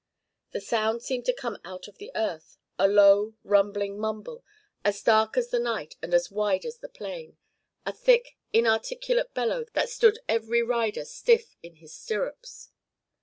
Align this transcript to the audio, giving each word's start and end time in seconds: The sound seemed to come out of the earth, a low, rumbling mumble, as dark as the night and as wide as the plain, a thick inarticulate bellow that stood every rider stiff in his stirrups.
The 0.51 0.61
sound 0.61 1.03
seemed 1.03 1.25
to 1.25 1.31
come 1.31 1.59
out 1.63 1.87
of 1.87 1.99
the 1.99 2.11
earth, 2.15 2.57
a 2.79 2.87
low, 2.87 3.35
rumbling 3.43 3.99
mumble, 3.99 4.43
as 4.83 4.99
dark 5.03 5.37
as 5.37 5.49
the 5.51 5.59
night 5.59 5.95
and 6.01 6.11
as 6.11 6.31
wide 6.31 6.65
as 6.65 6.77
the 6.79 6.89
plain, 6.89 7.37
a 7.85 7.93
thick 7.93 8.35
inarticulate 8.51 9.35
bellow 9.35 9.63
that 9.73 9.89
stood 9.89 10.17
every 10.27 10.63
rider 10.63 11.05
stiff 11.05 11.55
in 11.61 11.75
his 11.75 11.93
stirrups. 11.93 12.71